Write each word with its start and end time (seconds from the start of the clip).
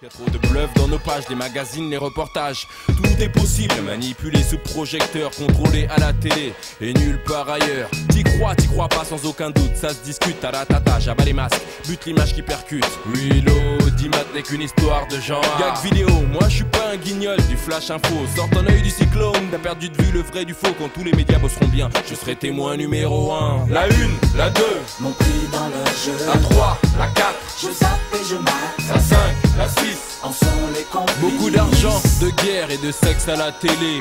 Y 0.00 0.06
a 0.06 0.10
trop 0.10 0.30
de 0.30 0.38
bluff 0.46 0.72
dans 0.76 0.86
nos 0.86 0.98
pages, 1.00 1.24
les 1.28 1.34
magazines, 1.34 1.90
les 1.90 1.96
reportages. 1.96 2.68
Tout 2.86 3.20
est 3.20 3.28
possible, 3.30 3.74
manipuler 3.84 4.44
sous 4.44 4.58
projecteur, 4.58 5.32
contrôler 5.32 5.88
à 5.92 5.98
la 5.98 6.12
télé 6.12 6.54
et 6.80 6.92
nulle 6.94 7.20
part 7.24 7.48
ailleurs. 7.50 7.88
T'y 8.10 8.22
crois, 8.22 8.54
t'y 8.54 8.68
crois 8.68 8.86
pas 8.86 9.04
sans 9.04 9.26
aucun 9.26 9.50
doute, 9.50 9.74
ça 9.74 9.88
se 9.88 10.04
discute 10.04 10.44
à 10.44 10.52
la 10.52 10.64
tata, 10.64 11.00
j'abats 11.00 11.24
les 11.24 11.32
masques, 11.32 11.60
bute 11.88 12.04
l'image 12.06 12.32
qui 12.32 12.42
percute. 12.42 12.86
Oui, 13.12 13.42
l'audimat 13.44 14.18
n'est 14.36 14.42
qu'une 14.42 14.62
histoire 14.62 15.08
de 15.08 15.18
genre. 15.18 15.42
Gag 15.58 15.74
vidéo, 15.82 16.08
moi 16.30 16.48
je 16.48 16.56
suis 16.56 16.64
pas 16.64 16.90
un 16.92 16.96
guignol 16.96 17.36
du 17.48 17.56
flash 17.56 17.90
info. 17.90 18.14
Sort 18.36 18.48
ton 18.50 18.64
œil 18.68 18.82
du 18.82 18.90
cyclone, 18.90 19.48
t'as 19.50 19.58
perdu 19.58 19.88
de 19.88 20.00
vue 20.00 20.12
le 20.12 20.20
vrai 20.22 20.44
du 20.44 20.54
faux. 20.54 20.72
Quand 20.78 20.90
tous 20.94 21.02
les 21.02 21.12
médias 21.12 21.40
bosseront 21.40 21.66
bien, 21.66 21.90
je 22.08 22.14
serai 22.14 22.36
témoin 22.36 22.76
numéro 22.76 23.32
1. 23.32 23.66
La 23.68 23.82
1, 23.82 23.88
la 24.36 24.48
2, 24.50 24.62
Mon 25.00 25.10
prix 25.10 25.26
dans 25.52 25.66
le 25.66 25.84
jeu. 26.04 26.24
la 26.24 26.38
3, 26.38 26.78
la 27.00 27.06
4, 27.08 27.34
Je 27.60 27.66
zappe 27.72 27.90
et 28.14 28.24
je 28.30 28.36
mate. 28.36 28.54
la 28.94 29.00
5, 29.00 29.18
la 29.58 29.68
6. 29.68 29.87
En 30.28 30.32
sont 30.32 30.46
les 30.74 30.84
complices. 30.84 31.18
Beaucoup 31.20 31.48
d'argent, 31.48 32.02
de 32.20 32.28
guerre 32.44 32.70
et 32.70 32.76
de 32.76 32.92
sexe 32.92 33.28
à 33.28 33.36
la 33.36 33.50
télé. 33.50 34.00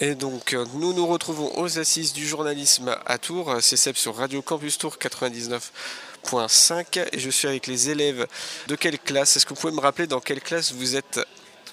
Et 0.00 0.14
donc, 0.14 0.52
euh, 0.52 0.66
nous 0.74 0.92
nous 0.92 1.06
retrouvons 1.06 1.56
aux 1.56 1.78
assises 1.78 2.12
du 2.12 2.28
journalisme 2.28 2.94
à 3.06 3.16
Tours. 3.16 3.56
C'est 3.62 3.78
Seb 3.78 3.96
sur 3.96 4.16
Radio 4.16 4.42
Campus 4.42 4.76
Tours 4.76 4.98
99.5. 5.00 7.08
Et 7.12 7.18
je 7.18 7.30
suis 7.30 7.48
avec 7.48 7.66
les 7.66 7.88
élèves 7.88 8.26
de 8.66 8.76
quelle 8.76 8.98
classe? 8.98 9.38
Est-ce 9.38 9.46
que 9.46 9.54
vous 9.54 9.60
pouvez 9.62 9.72
me 9.72 9.80
rappeler 9.80 10.06
dans 10.06 10.20
quelle 10.20 10.42
classe 10.42 10.74
vous 10.74 10.94
êtes 10.94 11.20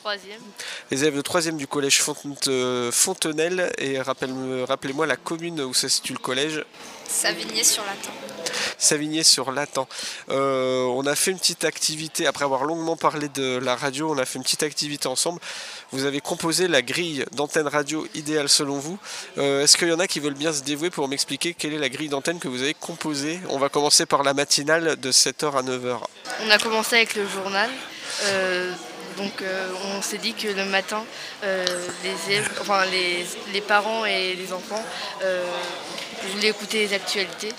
Troisième. 0.04 0.42
Les 0.92 1.02
élèves 1.02 1.16
de 1.16 1.22
3e 1.22 1.56
du 1.56 1.66
collège 1.66 2.04
euh, 2.50 2.92
Fontenelle. 2.92 3.72
Et 3.78 4.02
rappelez-moi 4.02 5.08
la 5.08 5.16
commune 5.16 5.62
où 5.62 5.74
se 5.74 5.88
situe 5.88 6.12
le 6.12 6.20
collège. 6.20 6.66
Savigné 7.08 7.64
sur 7.64 7.84
Latin. 7.86 8.10
Savigné 8.78 9.24
sur 9.24 9.54
Latan. 9.54 9.88
Euh, 10.30 10.84
on 10.88 11.06
a 11.06 11.16
fait 11.16 11.32
une 11.32 11.40
petite 11.40 11.64
activité, 11.64 12.28
après 12.28 12.44
avoir 12.44 12.66
longuement 12.66 12.98
parlé 12.98 13.30
de 13.30 13.58
la 13.64 13.78
radio, 13.78 14.12
on 14.12 14.18
a 14.18 14.26
fait 14.26 14.40
une 14.40 14.44
petite 14.44 14.64
activité 14.64 15.08
ensemble. 15.08 15.40
Vous 15.94 16.04
avez 16.04 16.20
composé 16.20 16.68
la 16.68 16.82
grille 16.82 17.24
d'antenne 17.32 17.68
radio 17.70 18.06
idéale 18.14 18.50
selon 18.50 18.80
vous. 18.80 19.00
Euh, 19.38 19.64
Est-ce 19.64 19.78
qu'il 19.78 19.88
y 19.88 19.94
en 19.94 20.00
a 20.00 20.08
qui 20.08 20.20
veulent 20.20 20.34
bien 20.34 20.52
se 20.52 20.64
dévouer 20.64 20.90
pour 20.90 21.08
m'expliquer 21.08 21.54
quelle 21.54 21.74
est 21.76 21.80
la 21.80 21.88
grille 21.90 22.10
d'antenne 22.10 22.40
que 22.40 22.50
vous 22.50 22.62
avez 22.62 22.74
composée? 22.74 23.40
On 23.48 23.58
va 23.58 23.70
commencer 23.70 24.06
par 24.06 24.22
la 24.24 24.34
matinale 24.34 24.98
de 25.00 25.12
7h 25.14 25.58
à 25.58 25.62
9h. 25.64 26.00
On 26.46 26.50
a 26.50 26.58
commencé 26.58 26.98
avec 26.98 27.16
le 27.16 27.26
journal. 27.26 27.70
euh, 28.24 28.74
donc 29.18 29.42
euh, 29.42 29.70
on 29.96 30.02
s'est 30.02 30.18
dit 30.18 30.34
que 30.34 30.48
le 30.48 30.66
matin, 30.66 31.04
euh, 31.44 31.66
les, 32.04 33.26
les 33.54 33.62
parents 33.62 34.06
et 34.06 34.36
les 34.36 34.54
enfants 34.54 34.84
euh, 35.24 35.44
voulaient 36.34 36.50
écouter 36.50 36.80
les 36.80 36.94
actualités. 36.94 37.52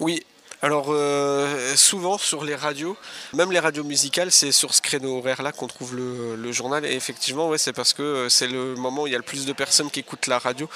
Oui. 0.00 0.24
Alors 0.64 0.86
euh, 0.88 1.76
souvent 1.76 2.16
sur 2.16 2.42
les 2.42 2.54
radios, 2.54 2.96
même 3.34 3.52
les 3.52 3.58
radios 3.58 3.84
musicales, 3.84 4.32
c'est 4.32 4.50
sur 4.50 4.72
ce 4.72 4.80
créneau 4.80 5.18
horaire-là 5.18 5.52
qu'on 5.52 5.66
trouve 5.66 5.94
le, 5.94 6.52
journal. 6.52 6.86
Et 6.86 6.94
effectivement, 6.94 7.50
ouais, 7.50 7.58
c'est 7.58 7.74
parce 7.74 7.92
que 7.92 8.02
euh, 8.02 8.28
c'est 8.30 8.46
le 8.46 8.74
moment 8.74 9.02
où 9.02 9.06
il 9.06 9.12
y 9.12 9.14
a 9.14 9.18
le 9.18 9.24
plus 9.24 9.44
de 9.44 9.52
personnes 9.52 9.90
qui 9.90 10.00
écoutent 10.00 10.26
la 10.26 10.38
radio. 10.38 10.66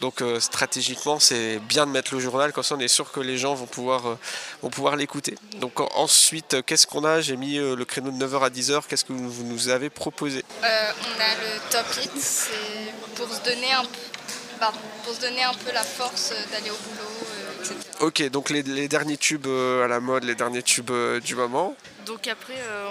Donc 0.00 0.20
euh, 0.20 0.40
stratégiquement, 0.40 1.20
c'est 1.20 1.60
bien 1.60 1.86
de 1.86 1.92
mettre 1.92 2.12
le 2.12 2.18
journal, 2.18 2.52
comme 2.52 2.64
ça 2.64 2.74
on 2.74 2.80
est 2.80 2.88
sûr 2.88 3.12
que 3.12 3.20
les 3.20 3.38
gens 3.38 3.54
vont 3.54 3.66
pouvoir, 3.66 4.16
pouvoir 4.72 4.96
l'écouter. 4.96 5.36
Donc 5.60 5.78
en- 5.78 5.90
ensuite, 5.94 6.56
qu'est-ce 6.66 6.88
qu'on 6.88 7.04
a? 7.04 7.20
J'ai 7.20 7.36
mis 7.36 7.54
le 7.58 7.84
créneau 7.84 8.10
de 8.10 8.16
9h 8.16 8.42
à 8.42 8.50
10h. 8.50 8.82
Qu'est-ce 8.88 9.04
que 9.04 9.12
vous 9.12 9.44
nous 9.44 9.68
avez 9.68 9.90
proposé? 9.90 10.44
On 10.60 10.64
a 10.64 11.34
le 11.44 11.70
top 11.70 11.86
hit, 12.02 12.10
c'est 12.20 12.92
pour 13.14 13.32
se 13.32 13.40
donner 13.44 13.72
un 13.72 13.84
peu, 13.84 14.66
pour 15.04 15.14
se 15.14 15.20
donner 15.20 15.44
un 15.44 15.54
peu 15.54 15.70
la 15.72 15.84
force 15.84 16.32
d'aller 16.50 16.70
au 16.70 16.78
boulot, 16.88 17.25
etc. 17.70 17.96
Ok, 18.00 18.22
donc 18.30 18.50
les, 18.50 18.62
les 18.62 18.88
derniers 18.88 19.16
tubes 19.16 19.46
euh, 19.46 19.84
à 19.84 19.88
la 19.88 20.00
mode, 20.00 20.24
les 20.24 20.34
derniers 20.34 20.62
tubes 20.62 20.90
euh, 20.90 21.20
du 21.20 21.34
moment. 21.34 21.76
Donc 22.04 22.26
après, 22.28 22.54
euh, 22.58 22.88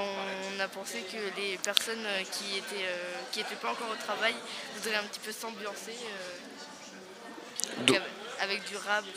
on 0.55 0.59
a 0.59 0.67
pensé 0.67 1.03
que 1.11 1.17
les 1.39 1.57
personnes 1.57 2.05
qui 2.31 2.57
étaient 2.57 2.85
qui 3.31 3.39
étaient 3.41 3.55
pas 3.55 3.71
encore 3.71 3.89
au 3.91 4.03
travail 4.03 4.33
voudraient 4.75 4.97
un 4.97 5.03
petit 5.03 5.19
peu 5.19 5.31
s'ambiancer 5.31 5.95
avec- 7.87 8.01
avec 8.41 8.67
du 8.69 8.75
rap 8.77 9.03
du- 9.03 9.09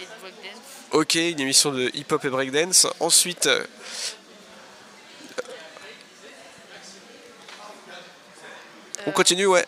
et 0.00 0.04
du 0.06 0.12
breakdance. 0.20 0.62
Ok, 0.92 1.14
une 1.16 1.40
émission 1.40 1.72
de 1.72 1.90
hip-hop 1.94 2.24
et 2.24 2.28
breakdance. 2.30 2.86
Ensuite, 3.00 3.48
on 9.06 9.12
continue, 9.12 9.46
ouais. 9.46 9.64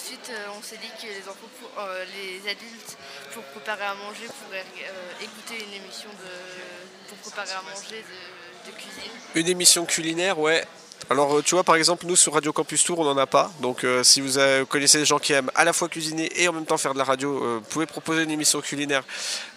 Ensuite, 0.00 0.30
euh, 0.30 0.46
on 0.56 0.62
s'est 0.62 0.76
dit 0.76 0.90
que 1.02 1.08
les 1.12 1.28
enfants, 1.28 1.48
pour- 1.60 1.82
euh, 1.82 2.04
les 2.14 2.48
adultes, 2.48 2.96
pour 3.34 3.42
préparer 3.44 3.82
à 3.84 3.94
manger, 3.94 4.26
pourraient 4.44 4.64
euh, 4.86 5.24
écouter 5.24 5.56
une 5.66 5.72
émission 5.82 6.08
de, 6.10 7.08
pour 7.08 7.18
préparer 7.18 7.50
à 7.50 7.62
manger 7.62 8.04
de, 8.04 8.70
de 8.70 8.76
cuisine. 8.76 9.10
Une 9.34 9.48
émission 9.48 9.84
culinaire, 9.86 10.38
ouais. 10.38 10.64
Alors, 11.10 11.38
euh, 11.38 11.42
tu 11.42 11.54
vois, 11.54 11.64
par 11.64 11.76
exemple, 11.76 12.04
nous 12.04 12.16
sur 12.16 12.34
Radio 12.34 12.52
Campus 12.52 12.84
Tour, 12.84 12.98
on 12.98 13.04
n'en 13.04 13.16
a 13.16 13.26
pas. 13.26 13.50
Donc, 13.62 13.82
euh, 13.82 14.02
si 14.02 14.20
vous 14.20 14.38
connaissez 14.66 14.98
des 14.98 15.06
gens 15.06 15.18
qui 15.18 15.32
aiment 15.32 15.50
à 15.54 15.64
la 15.64 15.72
fois 15.72 15.88
cuisiner 15.88 16.30
et 16.36 16.48
en 16.48 16.52
même 16.52 16.66
temps 16.66 16.76
faire 16.76 16.92
de 16.92 16.98
la 16.98 17.04
radio, 17.04 17.42
euh, 17.42 17.60
vous 17.62 17.68
pouvez 17.70 17.86
proposer 17.86 18.24
une 18.24 18.30
émission 18.30 18.60
culinaire 18.60 19.04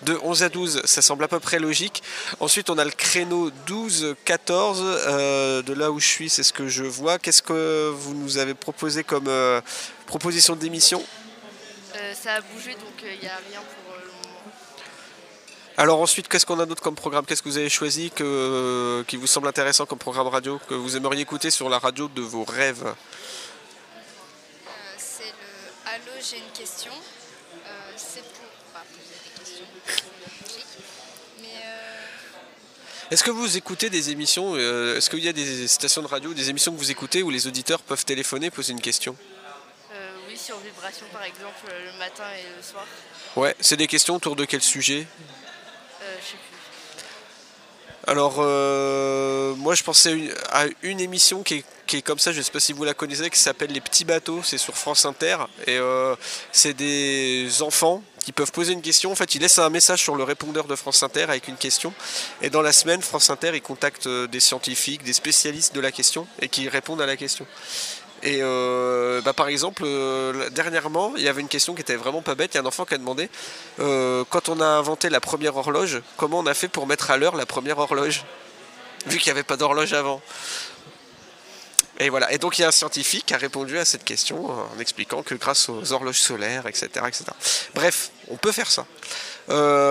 de 0.04 0.18
11 0.24 0.44
à 0.44 0.50
12. 0.50 0.82
Ça 0.86 1.02
semble 1.02 1.26
à 1.26 1.28
peu 1.28 1.42
près 1.42 1.60
logique. 1.60 2.04
Ensuite, 2.40 2.70
on 2.70 2.78
a 2.78 2.86
le 2.86 2.92
créneau 2.92 3.52
12-14. 3.68 4.78
euh, 4.82 5.62
de 5.62 5.74
là 5.74 5.92
où 5.92 6.00
je 6.00 6.08
suis, 6.08 6.30
c'est 6.30 6.44
ce 6.44 6.54
que 6.54 6.70
je 6.70 6.86
vois. 6.86 7.20
Qu'est-ce 7.20 7.42
que 7.42 7.90
vous 7.94 8.14
nous 8.14 8.38
avez 8.38 8.54
proposé 8.54 9.04
comme 9.04 9.30
proposition 10.06 10.56
d'émission? 10.56 11.04
Ça 12.14 12.36
a 12.36 12.42
bougé, 12.42 12.72
donc 12.74 13.04
il 13.04 13.20
n'y 13.20 13.28
a 13.28 13.40
rien 13.50 13.60
pour. 13.60 14.01
Alors 15.78 16.02
ensuite, 16.02 16.28
qu'est-ce 16.28 16.46
qu'on 16.46 16.60
a 16.60 16.66
d'autre 16.66 16.82
comme 16.84 16.96
programme? 16.96 17.26
Qu'est-ce 17.26 17.42
que 17.42 17.50
vous 17.50 17.58
avez 17.58 17.70
choisi 17.70 18.12
que, 18.12 19.04
qui 19.08 19.16
vous 19.16 19.28
semble 19.28 19.48
intéressant 19.48 19.86
comme 19.86 20.00
programme 20.00 20.28
radio 20.28 20.60
Que 20.68 20.74
vous 20.74 20.98
aimeriez 20.98 21.22
écouter 21.22 21.50
sur 21.50 21.70
la 21.70 21.80
radio 21.80 22.08
de 22.10 22.22
vos 22.22 22.44
rêves? 22.44 22.84
Euh, 22.86 22.94
c'est 24.98 25.24
le 25.24 25.32
Allô, 25.94 26.12
j'ai 26.22 26.38
une 26.38 26.52
question. 26.54 26.92
Euh, 26.92 27.92
c'est 27.96 28.22
pour 28.22 28.82
poser 28.84 29.16
des 29.24 29.40
questions. 29.40 29.66
euh, 31.44 31.98
Est-ce 33.10 33.24
que 33.24 33.32
vous 33.32 33.58
écoutez 33.58 33.90
des 33.90 34.12
émissions 34.12 34.54
euh, 34.56 34.98
Est-ce 34.98 35.10
qu'il 35.10 35.24
y 35.24 35.30
a 35.30 35.34
des 35.34 35.68
stations 35.68 36.02
de 36.02 36.08
radio, 36.08 36.34
des 36.34 36.50
émissions 36.50 36.74
que 36.74 36.78
vous 36.78 36.92
écoutez 36.92 37.24
où 37.24 37.30
les 37.30 37.48
auditeurs 37.48 37.80
peuvent 37.80 38.06
téléphoner, 38.06 38.52
poser 38.52 38.74
une 38.74 38.82
question? 38.82 39.16
Euh, 39.94 40.12
oui, 40.28 40.38
sur 40.38 40.58
Vibration 40.60 41.06
par 41.14 41.24
exemple, 41.24 41.66
le 41.70 41.98
matin 41.98 42.26
et 42.38 42.44
le 42.58 42.62
soir. 42.62 42.86
Ouais, 43.38 43.56
c'est 43.62 43.78
des 43.78 43.88
questions 43.88 44.16
autour 44.18 44.36
de 44.36 44.44
quel 44.46 44.62
sujet? 44.62 45.08
Alors, 48.08 48.38
euh, 48.40 49.54
moi 49.56 49.76
je 49.76 49.84
pensais 49.84 50.34
à 50.52 50.66
une 50.82 51.00
émission 51.00 51.44
qui 51.44 51.56
est, 51.56 51.66
qui 51.86 51.98
est 51.98 52.02
comme 52.02 52.18
ça, 52.18 52.32
je 52.32 52.40
ne 52.40 52.44
sais 52.44 52.52
pas 52.52 52.60
si 52.60 52.74
vous 52.74 52.84
la 52.84 52.96
connaissez, 52.96 53.30
qui 53.30 53.40
s'appelle 53.40 53.72
Les 53.72 53.82
Petits 53.82 54.06
Bateaux, 54.06 54.42
c'est 54.44 54.58
sur 54.58 54.76
France 54.76 55.06
Inter. 55.06 55.38
Et 55.68 55.78
euh, 55.78 56.16
c'est 56.52 56.74
des 56.74 57.62
enfants 57.62 58.02
qui 58.24 58.32
peuvent 58.32 58.52
poser 58.52 58.74
une 58.74 58.82
question. 58.82 59.12
En 59.12 59.16
fait, 59.16 59.36
ils 59.36 59.42
laissent 59.42 59.60
un 59.60 59.70
message 59.70 60.02
sur 60.02 60.16
le 60.16 60.24
répondeur 60.24 60.66
de 60.66 60.76
France 60.76 61.04
Inter 61.04 61.24
avec 61.24 61.48
une 61.48 61.58
question. 61.58 61.94
Et 62.42 62.50
dans 62.50 62.62
la 62.62 62.72
semaine, 62.72 63.02
France 63.02 63.30
Inter, 63.30 63.52
ils 63.54 63.62
contactent 63.62 64.08
euh, 64.08 64.28
des 64.28 64.40
scientifiques, 64.40 65.04
des 65.04 65.14
spécialistes 65.14 65.76
de 65.76 65.80
la 65.80 65.92
question 65.92 66.28
et 66.40 66.50
qui 66.50 66.70
répondent 66.70 67.02
à 67.02 67.06
la 67.06 67.18
question. 67.18 67.46
Et 68.24 68.40
euh, 68.42 69.22
bah, 69.22 69.34
par 69.34 69.48
exemple, 69.48 69.84
euh, 69.86 70.50
dernièrement, 70.50 71.14
il 71.16 71.24
y 71.24 71.28
avait 71.28 71.42
une 71.42 71.48
question 71.48 71.74
qui 71.74 71.82
était 71.82 71.96
vraiment 71.96 72.22
pas 72.22 72.36
bête. 72.36 72.54
Il 72.54 72.58
y 72.58 72.60
a 72.60 72.64
un 72.64 72.66
enfant 72.66 72.86
qui 72.86 72.94
a 72.94 72.98
demandé 72.98 73.30
euh, 73.80 74.24
quand 74.30 74.50
on 74.50 74.60
a 74.60 74.66
inventé 74.66 75.10
la 75.10 75.20
première 75.20 75.56
horloge, 75.58 76.02
comment 76.18 76.40
on 76.40 76.46
a 76.46 76.54
fait 76.54 76.68
pour 76.68 76.86
mettre 76.86 77.10
à 77.10 77.18
l'heure 77.18 77.36
la 77.36 77.46
première 77.46 77.80
horloge? 77.80 78.24
Vu 79.08 79.18
qu'il 79.18 79.32
n'y 79.34 79.40
avait 79.40 79.44
pas 79.44 79.58
d'horloge 79.58 79.94
avant. 79.94 80.22
Et 81.98 82.10
voilà. 82.10 82.32
Et 82.32 82.38
donc 82.38 82.60
il 82.60 82.62
y 82.62 82.66
a 82.66 82.68
un 82.68 82.72
scientifique 82.72 83.26
qui 83.26 83.34
a 83.34 83.38
répondu 83.38 83.80
à 83.80 83.86
cette 83.86 84.04
question 84.04 84.52
en 84.52 84.80
expliquant 84.80 85.24
que 85.24 85.34
grâce 85.34 85.70
aux 85.70 85.92
horloges 85.92 86.20
solaires, 86.20 86.68
etc. 86.68 86.90
etc. 87.08 87.26
Bref, 87.74 88.12
on 88.28 88.38
peut 88.38 88.52
faire 88.52 88.70
ça. 88.70 88.86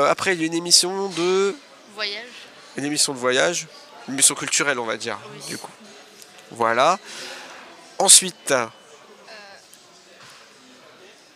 Après, 0.09 0.35
il 0.35 0.41
y 0.41 0.45
a 0.45 0.47
une 0.47 0.55
émission 0.55 1.09
de. 1.09 1.57
Voyage. 1.95 2.23
Une 2.77 2.85
émission 2.85 3.13
de 3.13 3.19
voyage. 3.19 3.67
Une 4.07 4.15
émission 4.15 4.37
culturelle, 4.37 4.79
on 4.79 4.87
va 4.87 4.97
dire. 4.97 5.19
Oui. 5.35 5.49
Du 5.49 5.59
coup. 5.59 5.71
Voilà. 6.53 6.99
Ensuite. 8.01 8.51
euh, 8.51 8.67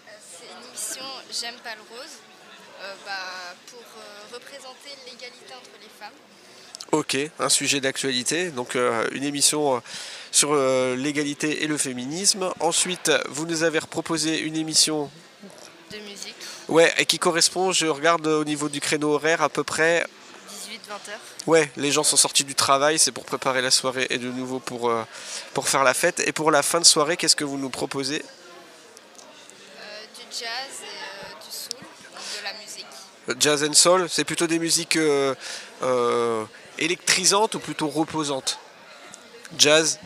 c'est 0.08 0.46
une 0.46 0.66
émission 0.66 1.04
J'aime 1.30 1.56
pas 1.62 1.74
le 1.74 1.82
rose 1.94 2.08
euh, 2.80 2.94
bah, 3.04 3.54
pour 3.70 3.80
euh, 3.80 4.34
représenter 4.34 4.96
l'égalité 5.04 5.52
entre 5.52 5.70
les 5.82 5.90
femmes. 6.00 6.14
Ok, 6.92 7.18
un 7.38 7.48
sujet 7.50 7.80
d'actualité, 7.80 8.50
donc 8.50 8.76
euh, 8.76 9.06
une 9.12 9.24
émission 9.24 9.82
sur 10.30 10.54
euh, 10.54 10.96
l'égalité 10.96 11.64
et 11.64 11.66
le 11.66 11.76
féminisme. 11.76 12.50
Ensuite, 12.60 13.12
vous 13.28 13.44
nous 13.44 13.62
avez 13.62 13.80
proposé 13.80 14.38
une 14.38 14.56
émission, 14.56 15.10
De 15.90 15.98
musique, 15.98 16.34
ouais, 16.68 16.94
et 16.96 17.04
qui 17.04 17.18
correspond, 17.18 17.72
je 17.72 17.86
regarde 17.88 18.26
au 18.26 18.44
niveau 18.44 18.70
du 18.70 18.80
créneau 18.80 19.12
horaire 19.12 19.42
à 19.42 19.50
peu 19.50 19.64
près. 19.64 20.06
18-20 20.78 21.10
heures. 21.10 21.20
Ouais, 21.46 21.70
les 21.76 21.90
gens 21.92 22.02
sont 22.04 22.16
sortis 22.16 22.44
du 22.44 22.54
travail, 22.54 22.98
c'est 22.98 23.12
pour 23.12 23.24
préparer 23.24 23.62
la 23.62 23.70
soirée 23.70 24.06
et 24.10 24.18
de 24.18 24.28
nouveau 24.30 24.58
pour, 24.60 24.90
euh, 24.90 25.04
pour 25.52 25.68
faire 25.68 25.84
la 25.84 25.94
fête. 25.94 26.20
Et 26.26 26.32
pour 26.32 26.50
la 26.50 26.62
fin 26.62 26.80
de 26.80 26.84
soirée, 26.84 27.16
qu'est-ce 27.16 27.36
que 27.36 27.44
vous 27.44 27.58
nous 27.58 27.70
proposez? 27.70 28.24
Jazz 30.30 30.48
et 30.82 30.86
euh, 30.86 31.44
du 31.44 31.56
soul, 31.56 31.78
de 31.78 32.44
la 32.44 32.52
musique. 32.60 33.40
Jazz 33.40 33.62
and 33.62 33.72
soul, 33.74 34.08
c'est 34.10 34.24
plutôt 34.24 34.48
des 34.48 34.58
musiques 34.58 34.96
euh, 34.96 35.34
euh, 35.82 36.44
électrisantes 36.78 37.54
ou 37.54 37.60
plutôt 37.60 37.88
reposantes? 37.88 38.58
Jazz, 39.56 40.00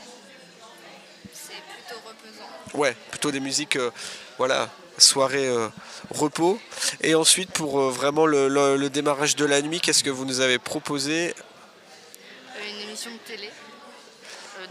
C'est 1.32 1.54
plutôt 1.54 2.00
reposant. 2.06 2.78
ouais, 2.78 2.94
plutôt 3.10 3.30
des 3.30 3.40
musiques, 3.40 3.76
euh, 3.76 3.90
voilà, 4.36 4.68
soirée 4.98 5.46
euh, 5.48 5.68
repos. 6.10 6.58
Et 7.00 7.14
ensuite, 7.14 7.50
pour 7.52 7.80
euh, 7.80 7.90
vraiment 7.90 8.26
le, 8.26 8.48
le- 8.48 8.76
le 8.76 8.90
démarrage 8.90 9.36
de 9.36 9.44
la 9.44 9.62
nuit, 9.62 9.80
qu'est-ce 9.80 10.02
que 10.04 10.10
vous 10.10 10.24
nous 10.24 10.40
avez 10.40 10.58
proposé? 10.58 11.34
Euh, 12.56 12.70
une 12.70 12.88
émission 12.88 13.10
de 13.10 13.18
télé. 13.18 13.50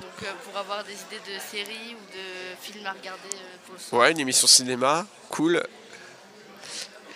Donc 0.01 0.29
pour 0.43 0.57
avoir 0.57 0.83
des 0.83 0.91
idées 0.93 1.21
de 1.33 1.39
séries 1.39 1.95
ou 1.95 2.13
de 2.13 2.55
films 2.61 2.85
à 2.85 2.91
regarder 2.91 3.29
pour 3.65 3.73
le 3.75 3.79
soir. 3.79 4.01
Ouais, 4.01 4.11
une 4.11 4.19
émission 4.19 4.45
cinéma, 4.45 5.05
cool. 5.29 5.65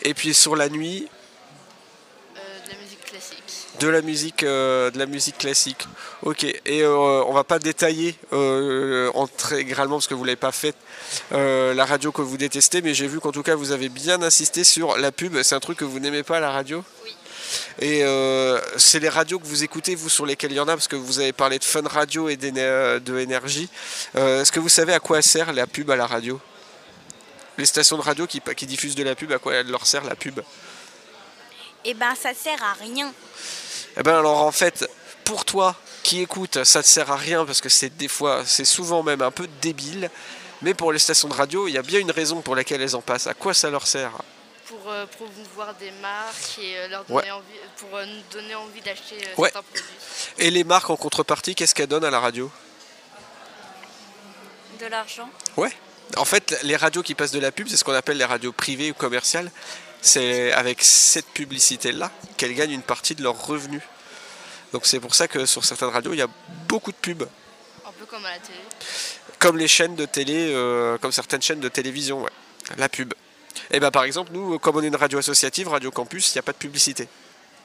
Et 0.04 0.14
puis 0.14 0.34
sur 0.34 0.56
la 0.56 0.70
nuit, 0.70 1.08
Euh, 2.38 2.66
de 2.66 2.72
la 2.72 2.78
musique 2.82 3.04
classique. 3.06 3.61
De 3.80 3.88
la 3.88 4.02
musique, 4.02 4.44
euh, 4.44 4.92
de 4.92 5.00
la 5.00 5.06
musique 5.06 5.38
classique. 5.38 5.88
Ok. 6.24 6.44
Et 6.44 6.84
euh, 6.84 7.24
on 7.26 7.34
va 7.34 7.44
pas 7.44 7.60
détailler 7.60 8.16
euh, 8.34 9.12
intégralement 9.16 9.96
parce 9.96 10.08
que 10.08 10.14
vous 10.14 10.24
l'avez 10.24 10.36
pas 10.36 10.52
fait 10.52 10.76
euh, 11.32 11.74
la 11.74 11.86
radio 11.86 12.12
que 12.12 12.22
vous 12.22 12.38
détestez, 12.38 12.82
mais 12.82 12.94
j'ai 12.94 13.08
vu 13.08 13.20
qu'en 13.20 13.32
tout 13.32 13.44
cas 13.44 13.56
vous 13.56 13.72
avez 13.72 13.90
bien 13.90 14.22
insisté 14.22 14.64
sur 14.64 14.98
la 14.98 15.12
pub. 15.12 15.42
C'est 15.42 15.56
un 15.56 15.60
truc 15.60 15.78
que 15.80 15.86
vous 15.86 16.00
n'aimez 16.00 16.24
pas 16.24 16.40
la 16.40 16.52
radio? 16.52 16.84
Oui. 17.04 17.16
Et 17.80 18.04
euh, 18.04 18.62
c'est 18.78 19.00
les 19.00 19.10
radios 19.10 19.38
que 19.40 19.46
vous 19.46 19.64
écoutez 19.64 19.96
vous 19.96 20.08
sur 20.10 20.26
lesquelles 20.26 20.52
il 20.52 20.56
y 20.56 20.60
en 20.60 20.68
a 20.70 20.74
parce 20.74 20.88
que 20.88 20.96
vous 20.96 21.20
avez 21.20 21.34
parlé 21.34 21.60
de 21.60 21.66
Fun 21.66 21.82
Radio 21.86 22.30
et 22.30 22.38
de 22.38 23.20
énergie. 23.20 23.68
Euh, 24.16 24.42
Est-ce 24.42 24.52
que 24.54 24.60
vous 24.62 24.70
savez 24.70 24.94
à 24.94 25.00
quoi 25.00 25.22
sert 25.22 25.52
la 25.52 25.68
pub 25.68 25.92
à 25.92 25.96
la 25.98 26.06
radio? 26.06 26.40
Les 27.58 27.66
stations 27.66 27.98
de 27.98 28.04
radio 28.04 28.26
qui, 28.26 28.42
qui 28.56 28.66
diffusent 28.66 28.96
de 28.96 29.04
la 29.04 29.16
pub, 29.16 29.32
à 29.34 29.38
quoi 29.38 29.56
elle 29.56 29.68
leur 29.68 29.86
sert 29.86 30.06
la 30.06 30.16
pub? 30.16 30.40
Eh 31.86 31.94
ben, 31.94 32.14
ça 32.16 32.34
sert 32.34 32.62
à 32.64 32.74
rien. 32.74 33.12
Eh 33.98 34.04
ben 34.04 34.18
alors 34.20 34.44
en 34.44 34.52
fait, 34.52 34.90
pour 35.24 35.46
toi 35.46 35.76
qui 36.04 36.22
écoute, 36.22 36.64
ça 36.64 36.80
ne 36.80 36.84
sert 36.84 37.12
à 37.12 37.16
rien 37.18 37.46
parce 37.46 37.62
que 37.62 37.70
c'est 37.70 37.96
des 37.98 38.08
fois, 38.08 38.44
c'est 38.46 38.66
souvent 38.66 39.04
même 39.04 39.22
un 39.22 39.32
peu 39.32 39.48
débile. 39.62 40.10
Mais 40.62 40.74
pour 40.76 40.92
les 40.94 41.00
stations 41.00 41.28
de 41.28 41.34
radio, 41.34 41.68
il 41.68 41.72
y 41.74 41.78
a 41.78 41.82
bien 41.82 42.00
une 42.00 42.12
raison 42.12 42.42
pour 42.42 42.56
laquelle 42.56 42.82
elles 42.82 42.96
en 42.96 43.02
passent. 43.02 43.26
À 43.28 43.34
quoi 43.34 43.54
ça 43.54 43.70
leur 43.72 43.88
sert? 43.88 44.12
Pour 44.68 44.80
euh, 44.88 45.06
promouvoir 45.08 45.74
des 45.76 45.90
marques 45.92 46.60
et 46.62 46.78
euh, 46.78 46.88
leur 46.88 47.02
Ouais. 47.10 47.24
donner 47.24 47.32
envie, 47.32 47.46
pour 47.78 47.98
euh, 47.98 48.06
nous 48.06 48.22
donner 48.32 48.56
envie 48.56 48.82
d'acheter 48.82 49.18
euh, 49.26 49.42
Ouais. 49.42 49.50
certains 49.52 49.68
produits. 49.68 49.84
Et 50.38 50.52
les 50.52 50.64
marques 50.64 50.90
en 50.92 50.96
contrepartie, 50.98 51.56
qu'est-ce 51.56 51.74
qu'elles 51.74 51.88
donnent 51.88 52.06
à 52.06 52.12
la 52.12 52.20
radio? 52.20 52.50
De 54.80 54.86
l'argent. 54.86 55.30
Ouais. 55.58 55.72
En 56.18 56.26
fait, 56.26 56.58
les 56.64 56.76
radios 56.76 57.02
qui 57.04 57.16
passent 57.16 57.32
de 57.32 57.40
la 57.40 57.52
pub, 57.52 57.68
c'est 57.68 57.78
ce 57.78 57.84
qu'on 57.84 57.94
appelle 57.94 58.18
les 58.18 58.26
radios 58.26 58.52
privées 58.52 58.92
ou 58.92 58.94
commerciales. 58.94 59.52
C'est 60.02 60.52
avec 60.52 60.82
cette 60.82 61.28
publicité-là 61.28 62.12
qu'elles 62.38 62.56
gagnent 62.56 62.72
une 62.72 62.82
partie 62.82 63.14
de 63.16 63.22
leurs 63.22 63.46
revenus. 63.46 63.82
Donc 64.74 64.86
c'est 64.86 65.00
pour 65.00 65.14
ça 65.14 65.28
que 65.28 65.46
sur 65.46 65.64
certaines 65.64 65.90
radios, 65.90 66.14
il 66.14 66.20
y 66.20 66.24
a 66.24 66.30
beaucoup 66.68 66.92
de 66.92 66.98
pubs. 66.98 67.28
Un 67.86 67.92
peu 67.92 68.06
comme 68.06 68.26
à 68.26 68.32
la 68.32 68.40
télé. 68.40 68.58
Comme 69.38 69.58
les 69.58 69.68
chaînes 69.68 69.96
de 69.96 70.06
télé, 70.06 70.52
euh, 70.54 70.98
comme 70.98 71.12
certaines 71.12 71.42
chaînes 71.42 71.60
de 71.60 71.70
télévision, 71.70 72.24
ouais. 72.24 72.32
La 72.78 72.90
pub. 72.90 73.14
Et 73.70 73.80
ben 73.80 73.92
par 73.92 74.04
exemple, 74.04 74.32
nous, 74.34 74.58
comme 74.60 74.78
on 74.78 74.84
est 74.84 74.88
une 74.88 74.96
radio 74.96 75.20
associative, 75.20 75.68
Radio 75.68 75.92
Campus, 75.92 76.34
il 76.34 76.38
n'y 76.38 76.40
a 76.40 76.44
pas 76.44 76.54
de 76.54 76.58
publicité. 76.58 77.08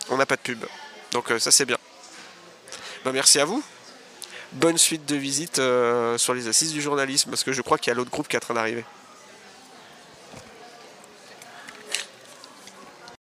On 0.09 0.17
n'a 0.17 0.27
pas 0.27 0.37
de 0.37 0.43
pub. 0.43 0.65
Donc 1.13 1.31
euh, 1.31 1.39
ça 1.39 1.51
c'est 1.51 1.65
bien. 1.65 1.79
Ben, 3.05 3.13
merci 3.13 3.39
à 3.39 3.45
vous. 3.45 3.63
Bonne 4.53 4.79
suite 4.79 5.07
de 5.07 5.17
visite 5.17 5.59
euh, 5.59 6.19
sur 6.19 6.35
les 6.35 6.49
assises 6.49 6.73
du 6.73 6.81
journalisme, 6.81 7.31
parce 7.31 7.45
que 7.45 7.53
je 7.53 7.63
crois 7.63 7.79
qu'il 7.79 7.91
y 7.91 7.93
a 7.93 7.95
l'autre 7.95 8.11
groupe 8.11 8.29
qui 8.29 8.37
est 8.37 8.39
en 8.39 8.41
train 8.41 8.55
d'arriver. 8.55 8.85